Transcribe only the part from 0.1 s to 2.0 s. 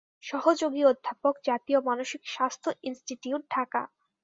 সহযোগী অধ্যাপক, জাতীয়